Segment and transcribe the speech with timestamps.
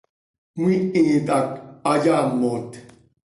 [0.53, 1.49] ¡Cömiihit hac
[1.87, 2.69] hayaamot!